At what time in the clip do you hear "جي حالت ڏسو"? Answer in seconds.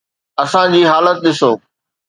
0.75-1.51